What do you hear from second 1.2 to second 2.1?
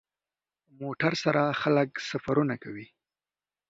سره خلک